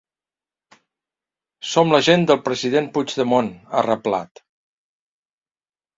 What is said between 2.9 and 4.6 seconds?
Puigdemont”, ha reblat.